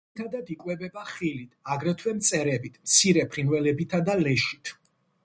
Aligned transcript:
ძირითადად 0.17 0.47
იკვებება 0.53 1.03
ხილით, 1.09 1.51
აგრეთვე 1.75 2.13
მწერებით, 2.21 2.79
მცირე 2.87 3.27
ფრინველებითა 3.37 4.01
და 4.09 4.17
ლეშით. 4.23 4.73